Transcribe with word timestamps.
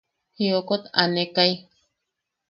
Jiokot 0.37 0.83
aanekai. 1.01 1.51